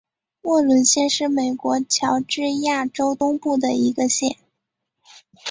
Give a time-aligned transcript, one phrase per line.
[0.41, 4.35] 沃伦县是美国乔治亚州东部的一个县。